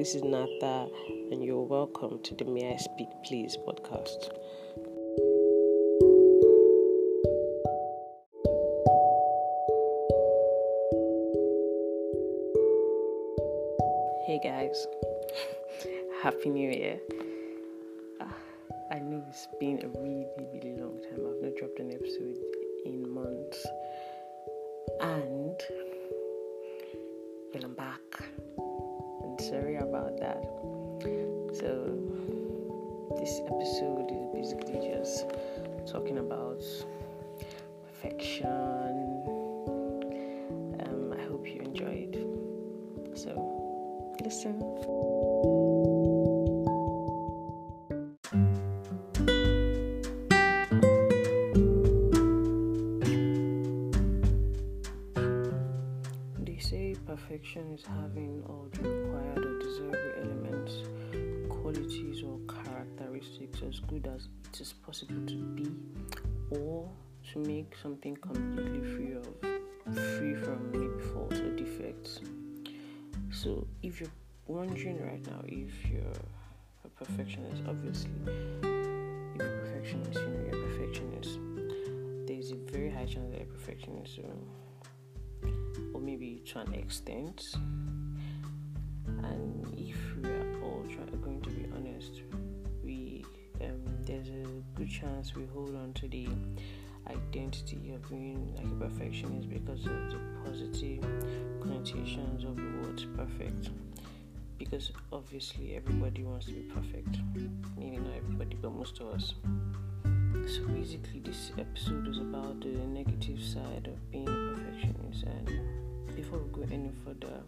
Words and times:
This 0.00 0.14
is 0.14 0.24
Nata, 0.24 0.88
and 1.30 1.44
you're 1.44 1.60
welcome 1.60 2.22
to 2.22 2.34
the 2.34 2.46
May 2.46 2.72
I 2.72 2.78
Speak 2.78 3.10
Please 3.22 3.58
podcast. 3.68 4.30
Hey 14.24 14.40
guys, 14.42 14.86
Happy 16.22 16.48
New 16.48 16.70
Year. 16.70 16.98
Ah, 18.22 18.34
I 18.90 19.00
know 19.00 19.22
it's 19.28 19.48
been 19.60 19.84
a 19.84 19.88
really, 20.00 20.28
really 20.38 20.80
long 20.80 20.98
time. 21.02 21.26
I've 21.28 21.42
not 21.42 21.56
dropped 21.58 21.78
an 21.78 21.92
episode 21.92 22.38
in 22.86 23.06
months. 23.06 23.66
And 25.02 25.29
talking 36.10 36.26
about 36.26 36.62
perfection. 37.86 38.46
Um, 40.80 41.14
I 41.16 41.22
hope 41.28 41.46
you 41.46 41.60
enjoyed. 41.60 42.16
So, 43.14 43.30
listen. 44.22 44.58
They 56.44 56.58
say 56.58 56.96
perfection 57.06 57.72
is 57.74 57.84
having 57.84 58.42
all 58.48 58.66
the 58.72 58.88
required 58.88 59.38
or 59.38 59.58
desirable 59.60 60.12
elements, 60.22 60.72
qualities, 61.48 62.22
or 62.22 62.38
characteristics 62.48 63.62
as 63.68 63.80
good 63.80 64.06
as 64.06 64.28
it 64.52 64.60
is 64.60 64.72
possible 64.72 65.24
to 65.26 65.34
be, 65.54 65.70
or 66.50 66.88
to 67.32 67.38
make 67.38 67.74
something 67.82 68.16
completely 68.16 68.80
free 68.94 69.12
of 69.14 69.26
free 69.94 70.34
from 70.34 70.70
maybe 70.72 71.02
faults 71.12 71.38
or 71.38 71.50
defects. 71.56 72.20
So, 73.32 73.66
if 73.82 74.00
you're 74.00 74.10
wondering 74.46 75.00
right 75.04 75.24
now 75.26 75.42
if 75.46 75.88
you're 75.88 76.02
a 76.84 76.88
perfectionist, 76.88 77.62
obviously, 77.68 78.10
if 78.26 78.62
you're 78.62 79.46
a 79.46 79.60
perfectionist, 79.60 80.20
you 80.20 80.28
know 80.28 80.44
you're 80.46 80.64
a 80.64 80.68
perfectionist. 80.68 81.38
There's 82.26 82.52
a 82.52 82.56
very 82.72 82.90
high 82.90 83.06
chance 83.06 83.30
that 83.30 83.38
you're 83.40 83.48
a 83.48 83.52
perfectionist. 83.52 84.16
So, 84.16 84.22
or 85.94 86.00
maybe 86.00 86.42
to 86.46 86.60
an 86.60 86.74
extent. 86.74 87.42
And 89.06 89.74
chance 94.90 95.36
we 95.36 95.46
hold 95.54 95.76
on 95.76 95.92
to 95.94 96.08
the 96.08 96.28
identity 97.06 97.92
of 97.94 98.08
being 98.10 98.52
like 98.56 98.66
a 98.66 98.90
perfectionist 98.90 99.48
because 99.48 99.86
of 99.86 100.10
the 100.10 100.18
positive 100.44 101.00
connotations 101.62 102.42
of 102.44 102.56
the 102.56 102.62
word 102.82 103.02
perfect. 103.16 103.70
Because 104.58 104.90
obviously 105.12 105.76
everybody 105.76 106.24
wants 106.24 106.46
to 106.46 106.52
be 106.52 106.62
perfect. 106.62 107.18
Maybe 107.78 107.98
not 107.98 108.16
everybody, 108.16 108.56
but 108.60 108.72
most 108.72 108.98
of 109.00 109.08
us. 109.08 109.34
So 110.46 110.66
basically, 110.66 111.20
this 111.20 111.52
episode 111.56 112.08
is 112.08 112.18
about 112.18 112.60
the 112.60 112.68
negative 112.68 113.42
side 113.42 113.86
of 113.86 114.10
being 114.10 114.28
a 114.28 114.54
perfectionist. 114.54 115.24
And 115.24 116.16
before 116.16 116.40
we 116.40 116.50
go 116.50 116.66
any 116.70 116.90
further, 117.04 117.40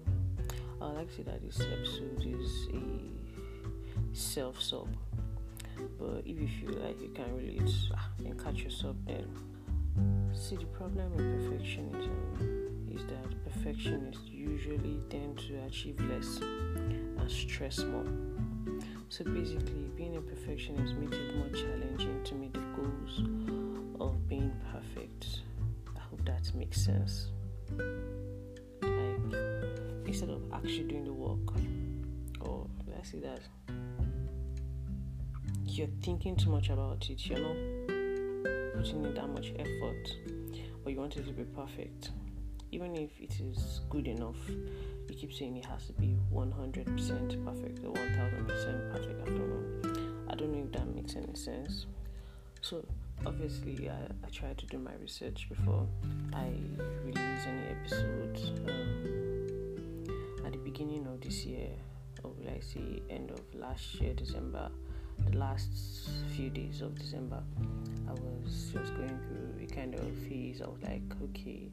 I'd 0.80 0.94
like 0.94 1.08
to 1.08 1.16
say 1.16 1.22
that 1.24 1.42
this 1.42 1.60
episode 1.60 2.24
is 2.24 2.68
a 2.72 4.14
self 4.16 4.62
sub. 4.62 4.88
But 5.98 6.22
if 6.26 6.38
you 6.40 6.48
feel 6.60 6.80
like 6.82 7.00
you 7.00 7.10
can't 7.14 7.32
relate 7.32 7.70
ah, 7.94 8.08
then 8.18 8.38
catch 8.38 8.60
yourself, 8.62 8.96
then 9.06 9.26
see 10.32 10.56
the 10.56 10.66
problem 10.66 11.10
with 11.14 11.26
perfectionism 11.26 12.94
is 12.94 13.04
that 13.06 13.44
perfectionists 13.44 14.28
usually 14.28 15.00
tend 15.08 15.38
to 15.38 15.58
achieve 15.66 15.98
less 16.10 16.40
and 16.40 17.30
stress 17.30 17.78
more. 17.84 18.06
So 19.08 19.24
basically, 19.24 19.90
being 19.96 20.16
a 20.16 20.20
perfectionist 20.20 20.94
makes 20.94 21.16
it 21.16 21.36
more 21.36 21.48
challenging 21.50 22.22
to 22.24 22.34
meet 22.34 22.52
the 22.54 22.60
goals 22.74 23.20
of 24.00 24.28
being 24.28 24.52
perfect. 24.72 25.40
I 25.96 26.00
hope 26.00 26.24
that 26.24 26.50
makes 26.54 26.80
sense. 26.82 27.28
Like, 28.80 29.34
instead 30.06 30.30
of 30.30 30.42
actually 30.52 30.84
doing 30.84 31.04
the 31.04 31.12
work, 31.12 31.54
or 32.40 32.66
let's 32.86 33.10
say 33.12 33.20
that 33.20 33.40
you're 35.78 35.88
thinking 36.02 36.36
too 36.36 36.50
much 36.50 36.68
about 36.68 37.08
it, 37.08 37.26
you're 37.26 37.38
not 37.38 37.56
putting 38.74 39.04
in 39.04 39.14
that 39.14 39.28
much 39.28 39.52
effort, 39.58 40.16
or 40.84 40.90
you 40.90 40.98
want 40.98 41.16
it 41.16 41.26
to 41.26 41.32
be 41.32 41.44
perfect. 41.44 42.10
Even 42.70 42.94
if 42.96 43.10
it 43.20 43.40
is 43.40 43.80
good 43.88 44.06
enough, 44.06 44.36
you 44.48 45.14
keep 45.14 45.32
saying 45.32 45.56
it 45.56 45.64
has 45.64 45.86
to 45.86 45.92
be 45.94 46.16
100% 46.32 47.44
perfect 47.44 47.84
or 47.84 47.92
1000% 47.92 48.92
perfect. 48.92 49.22
I 49.22 49.24
don't 49.24 49.48
know. 49.48 49.90
I 50.28 50.34
don't 50.34 50.52
know 50.52 50.64
if 50.64 50.72
that 50.72 50.94
makes 50.94 51.16
any 51.16 51.34
sense. 51.34 51.86
So, 52.60 52.84
obviously, 53.26 53.90
I, 53.90 53.94
I 54.24 54.30
try 54.30 54.52
to 54.54 54.66
do 54.66 54.78
my 54.78 54.92
research 55.00 55.48
before 55.48 55.86
I 56.34 56.52
release 57.04 57.46
any 57.46 57.62
episodes. 57.70 58.50
Um, 58.68 60.44
at 60.44 60.52
the 60.52 60.58
beginning 60.58 61.06
of 61.06 61.20
this 61.20 61.44
year, 61.44 61.68
or 62.22 62.30
will 62.30 62.48
I 62.48 62.60
say 62.60 63.02
end 63.10 63.30
of 63.30 63.40
last 63.54 64.00
year, 64.00 64.14
December, 64.14 64.70
the 65.18 65.36
last 65.36 65.70
few 66.34 66.50
days 66.50 66.80
of 66.80 66.98
December, 66.98 67.42
I 68.08 68.12
was 68.12 68.70
just 68.72 68.94
going 68.94 69.18
through 69.26 69.64
a 69.64 69.66
kind 69.66 69.94
of 69.94 70.00
phase. 70.28 70.60
I 70.62 70.68
was 70.68 70.82
like, 70.82 71.02
okay, 71.22 71.70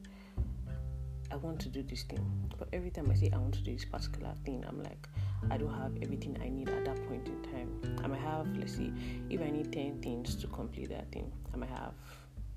I 1.30 1.36
want 1.36 1.60
to 1.60 1.68
do 1.68 1.82
this 1.82 2.02
thing. 2.02 2.24
But 2.58 2.68
every 2.72 2.90
time 2.90 3.10
I 3.10 3.14
say 3.14 3.30
I 3.32 3.38
want 3.38 3.54
to 3.54 3.60
do 3.60 3.72
this 3.72 3.84
particular 3.84 4.32
thing, 4.44 4.64
I'm 4.66 4.82
like, 4.82 5.08
I 5.50 5.56
don't 5.56 5.72
have 5.74 5.92
everything 6.02 6.36
I 6.42 6.48
need 6.48 6.68
at 6.68 6.84
that 6.84 7.08
point 7.08 7.28
in 7.28 7.42
time. 7.42 7.98
I 8.02 8.06
might 8.06 8.20
have, 8.20 8.46
let's 8.56 8.76
see, 8.76 8.92
if 9.30 9.40
I 9.40 9.50
need 9.50 9.72
10 9.72 10.02
things 10.02 10.34
to 10.36 10.46
complete 10.48 10.90
that 10.90 11.10
thing, 11.12 11.32
I 11.54 11.56
might 11.56 11.70
have 11.70 11.92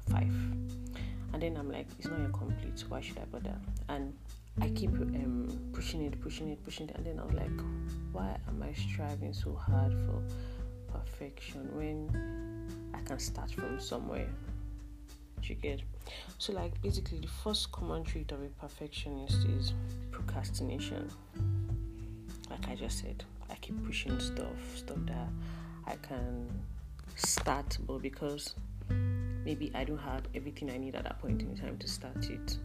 five. 0.10 0.24
And 1.34 1.42
then 1.42 1.58
I'm 1.58 1.72
like, 1.72 1.88
it's 1.98 2.08
not 2.08 2.20
yet 2.20 2.34
complete, 2.34 2.78
so 2.78 2.86
why 2.90 3.02
should 3.02 3.18
I 3.18 3.26
bother? 3.26 3.56
And 3.90 4.14
I 4.62 4.70
keep 4.70 4.92
um, 4.92 5.50
pushing 5.74 6.04
it, 6.04 6.20
pushing 6.22 6.50
it, 6.50 6.64
pushing 6.64 6.90
it. 6.90 6.96
And 6.96 7.06
then 7.06 7.20
I 7.20 7.26
was 7.26 7.34
like, 7.34 7.60
why 8.12 8.38
am 8.48 8.62
I 8.62 8.74
striving 8.74 9.34
so 9.34 9.56
hard 9.56 9.94
for 9.94 10.22
perfection 11.06 11.70
when 11.76 12.10
I 12.94 13.02
can 13.02 13.20
start 13.20 13.52
from 13.52 13.80
somewhere? 13.80 14.30
You 15.44 15.56
get? 15.56 15.82
So, 16.38 16.54
like, 16.54 16.82
basically, 16.82 17.20
the 17.20 17.28
first 17.28 17.72
common 17.72 18.04
trait 18.06 18.32
of 18.32 18.42
a 18.42 18.48
perfectionist 18.62 19.46
is 19.46 19.74
procrastination. 20.12 21.10
Like 22.50 22.70
I 22.70 22.76
just 22.76 23.00
said, 23.00 23.24
I 23.50 23.56
keep 23.56 23.84
pushing 23.86 24.18
stuff, 24.22 24.56
stuff 24.76 24.98
that 25.08 25.28
I 25.86 25.96
can 26.08 26.50
start, 27.16 27.78
but 27.86 28.02
because 28.02 28.56
maybe 29.44 29.70
I 29.76 29.84
don't 29.84 29.98
have 29.98 30.24
everything 30.34 30.72
I 30.72 30.78
need 30.78 30.96
at 30.96 31.04
that 31.04 31.20
point 31.20 31.42
in 31.42 31.58
time 31.58 31.78
to 31.78 31.88
start 31.90 32.30
it, 32.30 32.58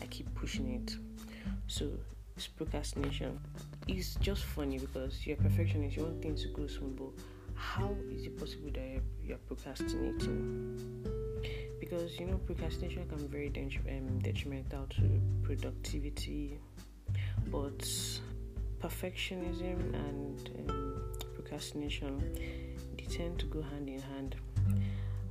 I 0.00 0.06
keep 0.06 0.34
pushing 0.34 0.72
it. 0.72 0.96
So, 1.66 1.90
it's 2.34 2.46
procrastination. 2.46 3.38
It's 3.88 4.14
just 4.16 4.44
funny 4.44 4.78
because 4.78 5.26
you're 5.26 5.36
a 5.36 5.42
perfectionist, 5.42 5.96
you 5.96 6.04
want 6.04 6.22
things 6.22 6.42
to 6.42 6.48
go 6.48 6.66
smooth, 6.66 6.96
but 6.96 7.10
how 7.62 7.94
is 8.10 8.24
it 8.24 8.36
possible 8.38 8.70
that 8.74 9.00
you're, 9.24 9.38
procrastinating? 9.38 10.78
because 11.80 12.18
you 12.18 12.26
know 12.26 12.38
procrastination 12.46 13.04
can 13.08 13.18
be 13.26 13.26
very 13.26 13.70
um, 13.90 14.18
detrimental 14.20 14.86
to 14.88 15.20
productivity 15.42 16.56
but 17.50 17.78
perfectionism 18.80 19.78
and 20.06 20.50
um, 20.70 21.02
procrastination 21.34 22.18
they 22.96 23.04
tend 23.04 23.38
to 23.38 23.46
go 23.46 23.62
hand 23.62 23.88
in 23.88 24.00
hand. 24.00 24.36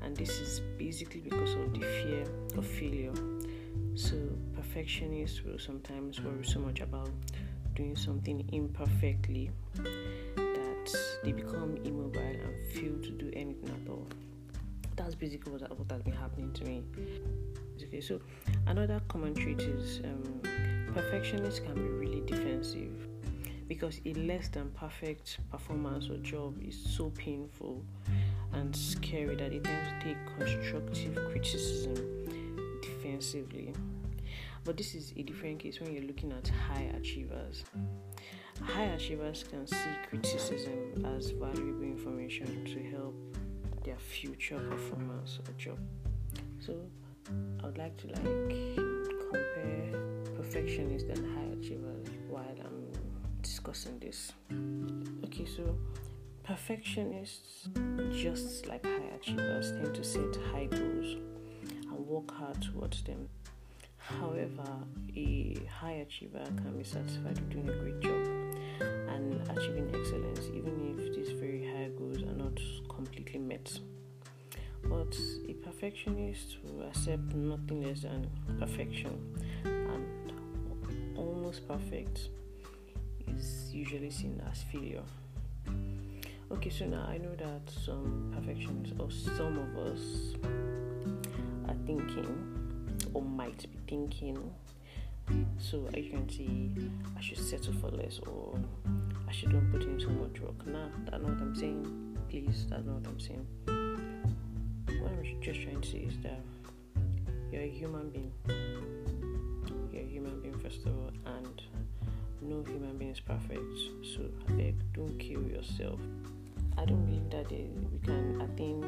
And 0.04 0.18
this 0.18 0.40
is 0.40 0.62
basically 0.78 1.22
because 1.22 1.54
of 1.54 1.74
the 1.74 1.80
fear 1.80 2.26
of 2.58 2.66
failure. 2.66 3.14
So 3.96 4.16
perfectionists 4.56 5.44
will 5.44 5.60
sometimes 5.60 6.20
worry 6.22 6.44
so 6.44 6.60
much 6.60 6.82
about 6.82 7.12
doing 7.76 7.96
something 7.96 8.48
imperfectly 8.52 9.52
they 11.24 11.32
become 11.32 11.78
immobile 11.84 12.20
and 12.20 12.72
fail 12.74 12.98
to 13.02 13.12
do 13.12 13.32
anything 13.34 13.70
at 13.70 13.90
all 13.90 14.08
that's 14.96 15.16
basically 15.16 15.52
what, 15.52 15.62
what 15.78 15.92
has 15.92 16.02
been 16.04 16.14
happening 16.14 16.52
to 16.54 16.64
me. 16.66 16.84
Okay, 17.84 18.02
so 18.02 18.20
another 18.68 19.02
common 19.08 19.34
trait 19.34 19.60
is 19.60 20.00
um, 20.04 20.42
perfectionists 20.94 21.60
can 21.60 21.74
be 21.74 21.82
really 21.82 22.22
defensive 22.22 23.08
because 23.68 24.00
a 24.06 24.14
less 24.14 24.50
than 24.50 24.70
perfect 24.72 25.40
performance 25.50 26.10
or 26.10 26.18
job 26.18 26.56
is 26.62 26.78
so 26.78 27.10
painful 27.12 27.84
and 28.54 28.76
scary 28.76 29.36
that 29.36 29.50
they 29.50 29.60
tend 29.60 30.00
to 30.00 30.06
take 30.06 30.18
constructive 30.38 31.16
criticism 31.32 31.96
defensively. 32.82 33.74
But 34.64 34.78
this 34.78 34.94
is 34.94 35.14
a 35.18 35.24
different 35.24 35.60
case 35.60 35.80
when 35.80 35.94
you're 35.94 36.04
looking 36.04 36.32
at 36.32 36.48
high 36.48 36.92
achievers. 36.96 37.64
high 38.62 38.84
achievers 38.84 39.44
can 39.50 39.66
see 39.66 39.76
criticism 40.08 40.78
as 41.22 41.30
valuable 41.30 41.84
information 41.84 42.66
to 42.66 42.80
help 42.96 43.14
their 43.84 44.00
future 44.00 44.58
performance 44.58 45.38
or 45.38 45.54
job. 45.54 45.78
So 46.60 46.74
I 47.62 47.68
would 47.68 47.78
like 47.78 47.96
to 47.98 48.08
like 48.08 48.56
compare 49.30 50.02
perfectionists 50.36 51.10
and 51.10 51.24
high 51.36 51.60
achievers 51.60 52.08
while 52.28 52.56
I'm 52.66 52.92
discussing 53.44 54.00
this. 54.00 54.32
Okay, 55.26 55.46
so 55.46 55.78
perfectionists, 56.44 57.70
just 58.12 58.66
like 58.66 58.84
high 58.84 59.12
achievers, 59.16 59.74
tend 59.74 59.94
to 59.94 60.04
set 60.04 60.36
high 60.52 60.66
goals 60.66 61.18
and 61.92 62.08
work 62.08 62.32
hard 62.32 62.60
towards 62.64 63.04
them. 63.04 63.30
However, 63.98 64.72
a 65.16 65.56
high 65.80 66.04
achiever 66.04 66.46
can 66.64 66.76
be 66.80 66.84
satisfied 66.84 67.40
with 67.40 67.50
doing 67.52 67.70
a 67.70 67.74
great 67.74 68.00
job 68.00 68.41
and 69.22 69.58
achieving 69.58 69.88
excellence, 69.94 70.48
even 70.54 70.96
if 70.98 71.16
these 71.16 71.32
very 71.32 71.64
high 71.66 71.90
goals 71.98 72.22
are 72.24 72.36
not 72.36 72.60
completely 72.90 73.40
met. 73.40 73.80
But 74.84 75.16
a 75.48 75.54
perfectionist 75.54 76.58
will 76.64 76.88
accept 76.88 77.36
nothing 77.36 77.84
less 77.84 78.02
than 78.02 78.30
perfection, 78.60 79.14
and 79.64 80.34
almost 81.16 81.68
perfect 81.68 82.30
is 83.28 83.72
usually 83.72 84.10
seen 84.10 84.42
as 84.52 84.64
failure. 84.64 85.04
Okay, 86.52 86.70
so 86.70 86.86
now 86.86 87.06
I 87.08 87.18
know 87.18 87.36
that 87.36 87.72
some 87.86 88.32
perfectionists 88.36 88.96
or 89.00 89.10
some 89.10 89.58
of 89.58 89.78
us 89.88 90.36
are 91.68 91.78
thinking 91.86 92.62
or 93.14 93.22
might 93.22 93.62
be 93.72 93.78
thinking 93.88 94.52
so 95.58 95.88
I 95.90 96.02
can 96.02 96.28
see 96.30 96.72
I 97.18 97.22
should 97.22 97.38
settle 97.38 97.74
for 97.74 97.90
less 97.90 98.20
or 98.20 98.60
I 99.32 99.34
shouldn't 99.34 99.72
put 99.72 99.84
in 99.84 99.98
so 99.98 100.10
much 100.10 100.42
work. 100.42 100.68
Nah, 100.68 100.90
that's 101.06 101.24
not 101.24 101.32
what 101.32 101.42
I'm 101.42 101.56
saying. 101.56 102.18
Please, 102.28 102.66
that's 102.70 102.86
not 102.86 102.96
what 102.96 103.08
I'm 103.08 103.18
saying. 103.18 103.48
What 105.00 105.10
I'm 105.10 105.42
just 105.42 105.62
trying 105.62 105.80
to 105.80 105.90
say 105.90 106.00
is 106.00 106.16
that 106.24 106.42
you're 107.50 107.62
a 107.62 107.70
human 107.70 108.10
being. 108.10 108.34
You're 109.94 110.04
a 110.04 110.06
human 110.06 110.42
being 110.42 110.60
first 110.60 110.86
of 110.86 110.88
all, 110.88 111.12
and 111.38 111.62
no 112.42 112.62
human 112.64 112.98
being 112.98 113.12
is 113.12 113.22
perfect. 113.22 113.80
So 114.04 114.24
don't 114.94 115.18
kill 115.18 115.44
yourself. 115.44 116.02
I 116.78 116.84
don't 116.84 117.06
believe 117.06 117.30
that 117.30 117.50
we 117.50 118.00
can 118.04 118.42
attain 118.42 118.84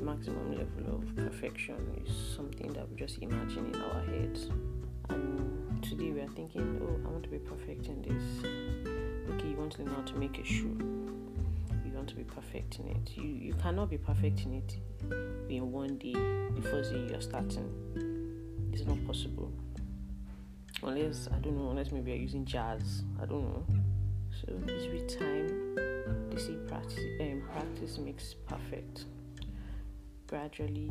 maximum 0.00 0.52
level 0.52 1.02
of 1.02 1.16
perfection 1.16 2.00
is 2.06 2.14
something 2.36 2.72
that 2.74 2.88
we 2.88 2.94
just 2.94 3.18
imagine 3.18 3.74
in 3.74 3.82
our 3.82 4.04
heads. 4.04 4.50
And 5.08 5.82
today 5.82 6.12
we 6.12 6.20
are 6.20 6.28
thinking, 6.28 6.80
oh, 6.80 7.08
I 7.08 7.10
want 7.10 7.24
to 7.24 7.28
be 7.28 7.38
perfect 7.38 7.88
in 7.88 8.02
this. 8.02 9.03
Okay, 9.30 9.48
you 9.48 9.56
want 9.56 9.72
to 9.72 9.82
learn 9.82 9.94
how 9.94 10.02
to 10.02 10.14
make 10.16 10.38
a 10.38 10.44
shoe. 10.44 10.76
You 11.84 11.92
want 11.92 12.08
to 12.08 12.14
be 12.14 12.24
perfect 12.24 12.78
in 12.78 12.88
it. 12.88 13.16
You 13.16 13.24
you 13.24 13.54
cannot 13.54 13.90
be 13.90 13.98
perfect 13.98 14.44
in 14.44 14.54
it 14.54 14.76
in 15.48 15.72
one 15.72 15.98
day, 15.98 16.12
day 16.12 17.06
you're 17.10 17.20
starting. 17.20 17.70
It's 18.72 18.84
not 18.84 19.04
possible. 19.06 19.52
Unless 20.82 21.28
I 21.32 21.38
don't 21.38 21.56
know, 21.56 21.70
unless 21.70 21.92
maybe 21.92 22.10
you're 22.10 22.20
using 22.20 22.44
jazz. 22.44 23.04
I 23.22 23.26
don't 23.26 23.44
know. 23.44 23.66
So 24.40 24.52
it's 24.66 24.86
with 24.86 25.18
time. 25.18 25.74
They 26.30 26.40
say 26.40 26.54
practice 26.66 26.98
um, 27.20 27.42
practice 27.52 27.98
makes 27.98 28.34
perfect 28.34 29.04
gradually 30.26 30.90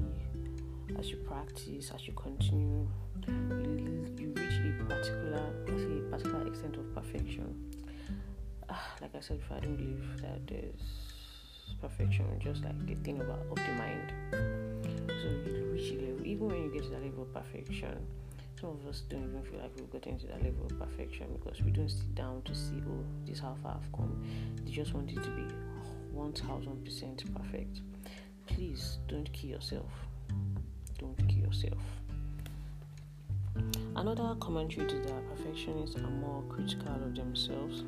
as 0.98 1.10
you 1.10 1.18
practice 1.18 1.92
as 1.94 2.08
you 2.08 2.14
continue 2.14 2.88
you, 3.28 4.08
you 4.18 4.34
reach 4.36 4.80
a 4.80 4.84
particular 4.86 5.44
a 5.66 6.10
particular 6.10 6.48
extent 6.48 6.78
of 6.78 6.94
perfection 6.94 7.54
Ah, 8.70 8.96
like 9.02 9.16
i 9.16 9.20
said 9.20 9.40
before 9.40 9.58
i 9.58 9.60
don't 9.60 9.76
believe 9.76 10.22
that 10.22 10.46
there's 10.48 10.82
perfection 11.82 12.26
just 12.40 12.64
like 12.64 12.86
the 12.86 12.96
thing 12.96 13.20
about 13.20 13.40
of 13.50 13.56
the 13.56 13.74
mind 13.78 14.14
so 14.32 15.28
you 15.52 15.70
reach 15.74 15.92
a 15.92 16.06
level 16.06 16.26
even 16.26 16.48
when 16.48 16.64
you 16.64 16.72
get 16.74 16.84
to 16.84 16.90
that 16.90 17.04
level 17.04 17.24
of 17.24 17.34
perfection 17.34 17.98
some 18.60 18.70
of 18.70 18.86
us 18.88 19.02
don't 19.10 19.24
even 19.24 19.44
feel 19.44 19.60
like 19.60 19.72
we've 19.76 19.92
gotten 19.92 20.18
to 20.18 20.28
that 20.28 20.42
level 20.44 20.66
of 20.66 20.80
perfection 20.80 21.28
because 21.34 21.62
we 21.62 21.72
don't 21.72 21.90
sit 21.90 22.16
down 22.16 22.42
to 22.44 22.56
see 22.56 22.82
oh 22.88 23.04
this 23.26 23.40
how 23.40 23.56
far 23.62 23.78
i've 23.82 23.92
come 23.92 24.24
they 24.64 24.72
just 24.72 24.94
want 24.94 25.10
it 25.12 25.22
to 25.22 25.30
be 25.32 25.46
1000% 26.16 27.36
perfect 27.36 27.82
please 28.48 28.98
don't 29.08 29.32
kill 29.34 29.52
yourself. 29.52 29.90
Don't 31.00 31.18
kill 31.28 31.40
yourself. 31.40 31.78
Another 33.96 34.36
common 34.40 34.68
trait 34.68 34.92
is 34.92 35.06
that 35.06 35.30
perfectionists 35.30 35.96
are 35.98 36.10
more 36.10 36.44
critical 36.50 36.94
of 36.94 37.16
themselves 37.16 37.84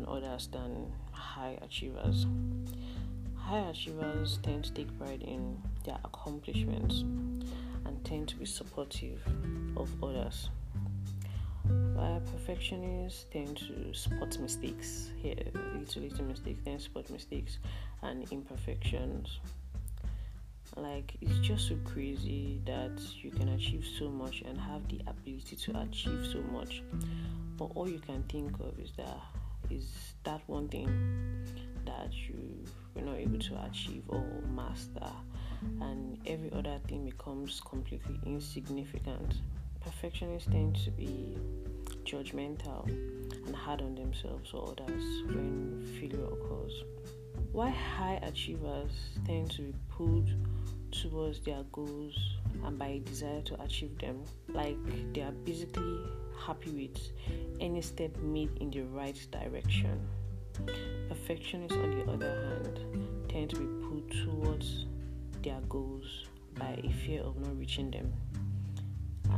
and 0.00 0.08
others 0.08 0.48
than 0.50 0.90
high 1.12 1.58
achievers. 1.62 2.26
High 3.36 3.68
achievers 3.68 4.38
tend 4.42 4.64
to 4.64 4.72
take 4.72 4.98
pride 4.98 5.22
in 5.22 5.60
their 5.84 5.98
accomplishments 6.04 7.00
and 7.84 8.04
tend 8.04 8.28
to 8.28 8.36
be 8.36 8.46
supportive 8.46 9.20
of 9.76 9.90
others. 10.02 10.48
While 11.94 12.20
perfectionists 12.32 13.26
tend 13.30 13.58
to 13.58 13.92
spot 13.92 14.38
mistakes 14.38 15.10
here, 15.22 15.34
little 15.74 16.02
little 16.02 16.24
mistakes, 16.24 16.60
then 16.64 16.80
spot 16.80 17.10
mistakes 17.10 17.58
and 18.02 18.30
imperfections 18.32 19.38
like 20.76 21.16
it's 21.20 21.38
just 21.40 21.68
so 21.68 21.76
crazy 21.84 22.60
that 22.64 22.92
you 23.20 23.30
can 23.30 23.48
achieve 23.48 23.84
so 23.98 24.08
much 24.08 24.42
and 24.46 24.56
have 24.56 24.86
the 24.88 25.00
ability 25.08 25.56
to 25.56 25.78
achieve 25.80 26.28
so 26.32 26.40
much 26.52 26.80
but 27.56 27.64
all 27.74 27.88
you 27.88 27.98
can 27.98 28.22
think 28.28 28.54
of 28.60 28.78
is 28.78 28.92
that 28.96 29.18
is 29.70 30.14
that 30.24 30.40
one 30.46 30.68
thing 30.68 30.86
that 31.86 32.12
you 32.12 32.64
were 32.94 33.02
not 33.02 33.16
able 33.16 33.38
to 33.38 33.64
achieve 33.64 34.02
or 34.08 34.24
master. 34.54 35.10
And 35.80 36.18
every 36.26 36.50
other 36.52 36.78
thing 36.88 37.04
becomes 37.04 37.60
completely 37.68 38.18
insignificant. 38.24 39.34
Perfectionists 39.80 40.50
tend 40.50 40.76
to 40.84 40.90
be 40.90 41.36
judgmental 42.04 42.86
and 43.46 43.54
hard 43.54 43.82
on 43.82 43.94
themselves 43.94 44.52
or 44.52 44.72
others 44.72 45.04
when 45.26 45.86
failure 45.98 46.24
occurs. 46.26 46.72
Why 47.52 47.70
high 47.70 48.20
achievers 48.22 48.92
tend 49.26 49.50
to 49.52 49.62
be 49.62 49.74
pulled 49.90 50.30
towards 50.92 51.40
their 51.40 51.62
goals 51.72 52.16
and 52.64 52.78
by 52.78 52.86
a 52.86 52.98
desire 53.00 53.42
to 53.42 53.62
achieve 53.62 53.98
them. 53.98 54.24
Like 54.48 54.76
they 55.12 55.22
are 55.22 55.32
basically 55.32 56.00
happy 56.46 56.70
with 56.70 57.12
any 57.60 57.80
step 57.82 58.16
made 58.18 58.50
in 58.60 58.70
the 58.70 58.82
right 58.82 59.18
direction. 59.30 60.00
Perfectionists, 61.08 61.76
on 61.76 61.90
the 61.90 62.12
other 62.12 62.60
hand, 62.64 62.80
tend 63.28 63.50
to 63.50 63.56
be 63.56 63.86
pulled 63.86 64.10
towards 64.10 64.86
their 65.42 65.60
goals 65.68 66.26
by 66.58 66.78
a 66.84 66.90
fear 67.04 67.22
of 67.22 67.36
not 67.40 67.58
reaching 67.58 67.90
them 67.90 68.12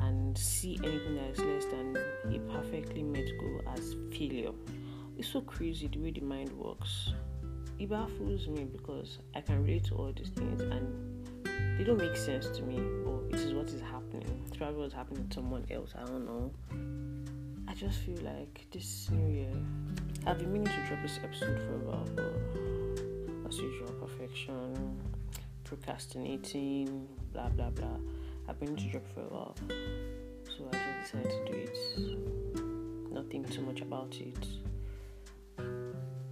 and 0.05 0.37
see 0.37 0.79
anything 0.83 1.17
that 1.17 1.31
is 1.31 1.39
less 1.39 1.65
than 1.67 1.97
a 2.35 2.39
perfectly 2.53 3.03
met 3.03 3.27
goal 3.39 3.61
as 3.75 3.95
failure. 4.11 4.53
It's 5.19 5.29
so 5.29 5.43
crazy 5.43 5.89
the 5.89 5.99
way 5.99 6.11
the 6.11 6.23
mind 6.23 6.53
works. 6.53 7.13
It 7.79 7.91
baffles 7.91 8.49
me 8.49 8.65
because 8.65 9.19
I 9.35 9.41
can 9.41 9.63
relate 9.63 9.85
to 9.85 9.95
all 9.97 10.13
these 10.17 10.31
things 10.31 10.61
and 10.63 11.23
they 11.79 11.85
don't 11.85 11.99
make 11.99 12.17
sense 12.17 12.49
to 12.57 12.63
me, 12.63 12.79
but 13.05 13.22
it 13.33 13.41
is 13.41 13.55
what 13.55 13.69
is 13.69 13.81
happening. 13.81 14.43
It's 14.47 14.57
probably 14.57 14.83
what's 14.83 14.95
happening 14.95 15.27
to 15.29 15.35
someone 15.35 15.65
else. 15.71 15.93
I 15.97 16.05
don't 16.05 16.27
know. 16.27 16.53
I 17.67 17.75
just 17.75 18.01
feel 18.01 18.19
like 18.23 18.67
this 18.71 19.09
new 19.11 19.33
year, 19.33 19.53
I've 20.27 20.39
been 20.39 20.53
meaning 20.53 20.69
to 20.69 20.87
drop 20.87 21.03
this 21.03 21.19
episode 21.23 21.59
for 21.61 21.75
a 21.75 21.79
while, 21.79 22.09
but 22.15 23.49
as 23.49 23.59
usual, 23.59 23.89
perfection, 24.01 25.01
procrastinating, 25.65 27.09
blah 27.33 27.49
blah 27.49 27.71
blah. 27.71 27.97
I've 28.49 28.61
been 28.61 28.75
meaning 28.75 28.85
to 28.85 28.99
drop 28.99 29.09
for 29.15 29.21
a 29.21 29.35
while, 29.35 29.55
so 30.47 30.69
I 30.71 31.01
just 31.01 31.13
decided 31.13 31.47
to 31.47 31.53
do 31.53 31.59
it. 31.59 33.13
Nothing 33.13 33.45
too 33.45 33.63
much 33.63 33.81
about 33.81 34.15
it. 34.17 34.47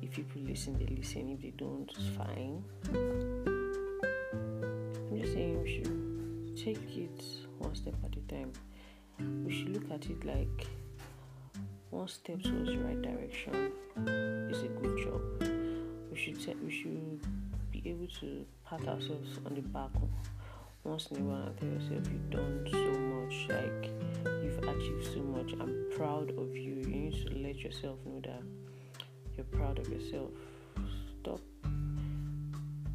If 0.02 0.10
people 0.12 0.42
listen, 0.42 0.78
they 0.78 0.94
listen. 0.94 1.30
If 1.30 1.40
they 1.40 1.52
don't, 1.56 1.90
it's 1.96 2.16
fine 2.16 2.64
take 6.64 6.94
it 6.94 7.24
one 7.58 7.74
step 7.74 7.94
at 8.04 8.14
a 8.16 8.20
time. 8.32 8.52
We 9.46 9.52
should 9.52 9.70
look 9.70 9.90
at 9.90 10.04
it 10.10 10.24
like 10.26 10.66
one 11.88 12.06
step 12.06 12.42
towards 12.42 12.68
the 12.68 12.78
right 12.78 13.00
direction 13.00 13.72
is 14.50 14.62
a 14.62 14.68
good 14.68 14.98
job. 15.02 15.22
We 16.10 16.18
should 16.18 16.62
we 16.62 16.70
should 16.70 17.20
be 17.70 17.82
able 17.86 18.08
to 18.20 18.44
pat 18.66 18.86
ourselves 18.86 19.38
on 19.46 19.54
the 19.54 19.62
back 19.62 19.90
once 20.84 21.06
in 21.10 21.16
a 21.16 21.20
while 21.20 21.46
and 21.46 21.58
tell 21.58 21.68
yourself 21.68 22.12
you've 22.12 22.30
done 22.30 22.66
so 22.70 22.92
much, 23.14 23.46
like 23.48 23.90
you've 24.42 24.58
achieved 24.58 25.14
so 25.14 25.20
much. 25.20 25.52
I'm 25.58 25.86
proud 25.96 26.30
of 26.36 26.54
you. 26.54 26.74
You 26.74 26.86
need 26.86 27.26
to 27.26 27.38
let 27.38 27.56
yourself 27.56 27.96
know 28.04 28.20
that 28.20 28.42
you're 29.34 29.46
proud 29.46 29.78
of 29.78 29.88
yourself. 29.88 30.30
Stop 31.22 31.40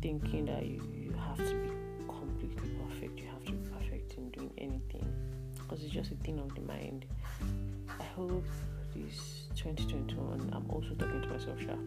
thinking 0.04 0.46
that 0.46 0.66
you, 0.68 0.88
you 0.96 1.14
have 1.14 1.38
to 1.38 1.56
be 1.56 1.85
anything 4.58 5.06
because 5.56 5.84
it's 5.84 5.94
just 5.94 6.12
a 6.12 6.16
thing 6.16 6.40
of 6.40 6.54
the 6.56 6.62
mind. 6.62 7.06
I 8.00 8.04
hope 8.16 8.46
this 8.96 9.48
2021, 9.56 10.52
I'm 10.54 10.70
also 10.70 10.90
talking 10.96 11.22
to 11.22 11.28
myself, 11.28 11.60
sure. 11.60 11.78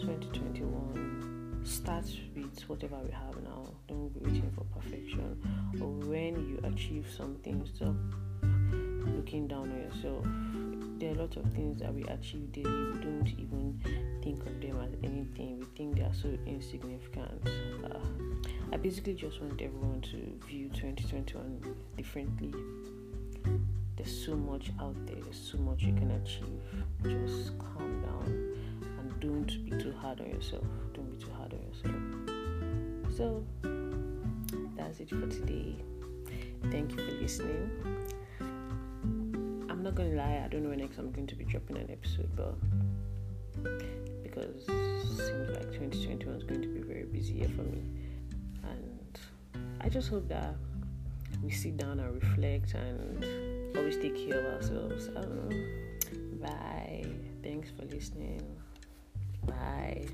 2021, 0.00 1.60
start 1.64 2.04
with 2.34 2.60
whatever 2.68 2.96
we 3.04 3.10
have 3.12 3.42
now. 3.42 3.68
Don't 3.88 4.08
be 4.14 4.20
waiting 4.20 4.50
for 4.54 4.64
perfection. 4.80 5.40
Or 5.80 5.88
when 5.88 6.48
you 6.48 6.60
achieve 6.64 7.06
something, 7.16 7.68
stop 7.74 7.94
looking 9.14 9.46
down 9.48 9.70
on 9.70 9.80
yourself. 9.80 10.24
There 10.98 11.10
are 11.10 11.14
a 11.14 11.18
lot 11.18 11.36
of 11.36 11.44
things 11.52 11.78
that 11.80 11.94
we 11.94 12.02
achieve 12.04 12.50
daily. 12.50 12.70
We 12.92 12.98
don't 12.98 13.32
even 13.38 13.80
think 14.20 14.44
of 14.44 14.60
them 14.60 14.80
as 14.80 14.92
anything. 15.04 15.60
We 15.60 15.66
think 15.76 15.94
they 15.96 16.02
are 16.02 16.12
so 16.12 16.36
insignificant. 16.44 17.48
Uh, 17.84 17.98
I 18.72 18.76
basically 18.78 19.14
just 19.14 19.40
want 19.40 19.62
everyone 19.62 20.00
to 20.10 20.46
view 20.48 20.68
2021 20.70 21.76
differently. 21.96 22.52
There's 23.96 24.24
so 24.26 24.34
much 24.34 24.72
out 24.80 24.96
there, 25.06 25.22
there's 25.22 25.38
so 25.38 25.58
much 25.58 25.82
you 25.82 25.92
can 25.92 26.10
achieve. 26.10 26.62
Just 27.04 27.56
calm 27.58 28.02
down 28.02 28.56
and 28.98 29.20
don't 29.20 29.64
be 29.64 29.70
too 29.70 29.94
hard 30.00 30.20
on 30.20 30.30
yourself. 30.30 30.64
Don't 30.94 31.10
be 31.10 31.24
too 31.24 31.30
hard 31.36 31.54
on 31.54 31.60
yourself. 31.68 33.16
So, 33.16 33.44
that's 34.76 34.98
it 34.98 35.10
for 35.10 35.28
today. 35.28 35.76
Thank 36.72 36.90
you 36.90 36.96
for 36.96 37.12
listening. 37.22 37.70
Not 39.88 39.94
gonna 39.94 40.16
lie, 40.16 40.42
I 40.44 40.48
don't 40.48 40.64
know 40.64 40.68
when 40.68 40.80
next 40.80 40.98
I'm 40.98 41.10
going 41.12 41.26
to 41.28 41.34
be 41.34 41.44
dropping 41.44 41.78
an 41.78 41.90
episode, 41.90 42.28
but 42.36 42.54
because 44.22 44.68
it 44.68 45.16
seems 45.16 45.48
like 45.48 45.72
2021 45.72 46.36
is 46.36 46.44
going 46.44 46.60
to 46.60 46.68
be 46.68 46.80
very 46.82 47.04
busy 47.04 47.32
year 47.32 47.48
for 47.48 47.62
me. 47.62 47.82
And 48.64 49.18
I 49.80 49.88
just 49.88 50.10
hope 50.10 50.28
that 50.28 50.56
we 51.42 51.50
sit 51.50 51.78
down 51.78 52.00
and 52.00 52.22
reflect 52.22 52.74
and 52.74 53.24
always 53.78 53.96
take 53.96 54.28
care 54.28 54.40
of 54.40 54.56
ourselves. 54.56 55.08
Um, 55.16 55.48
bye. 56.38 57.06
Thanks 57.42 57.70
for 57.70 57.86
listening. 57.86 58.42
Bye. 59.46 60.04